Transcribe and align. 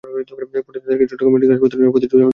পরে 0.65 0.81
তাঁদেরকে 0.81 1.05
Chittagong 1.09 1.31
medical 1.33 1.47
college 1.49 1.51
হাসপাতালে 1.53 1.79
নেওয়ার 1.81 1.93
পথে 1.95 2.05
জসিম 2.07 2.17
মারা 2.19 2.23
যান। 2.25 2.29